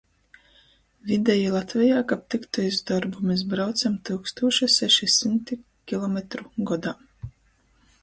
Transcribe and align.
Videji 1.11 1.51
Latvejā, 1.55 1.99
kab 2.13 2.23
tyktu 2.35 2.65
iz 2.71 2.81
dorbu, 2.93 3.23
mes 3.33 3.45
braucam 3.53 4.01
tyukstūša 4.09 4.73
seši 4.81 5.13
symti 5.21 5.63
kilometru 5.93 6.53
godā. 6.73 7.01